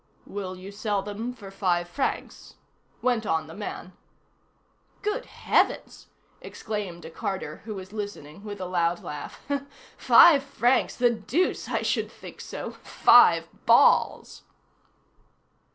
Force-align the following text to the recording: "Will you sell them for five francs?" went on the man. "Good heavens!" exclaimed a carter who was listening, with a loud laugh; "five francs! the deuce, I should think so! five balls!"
"Will 0.25 0.55
you 0.55 0.71
sell 0.71 1.03
them 1.03 1.31
for 1.31 1.51
five 1.51 1.87
francs?" 1.87 2.55
went 3.03 3.23
on 3.23 3.45
the 3.45 3.53
man. 3.53 3.93
"Good 5.03 5.25
heavens!" 5.27 6.07
exclaimed 6.41 7.05
a 7.05 7.11
carter 7.11 7.57
who 7.65 7.75
was 7.75 7.93
listening, 7.93 8.43
with 8.43 8.59
a 8.59 8.65
loud 8.65 9.03
laugh; 9.03 9.47
"five 9.97 10.41
francs! 10.41 10.95
the 10.95 11.11
deuce, 11.11 11.69
I 11.69 11.83
should 11.83 12.11
think 12.11 12.41
so! 12.41 12.71
five 12.81 13.47
balls!" 13.67 14.41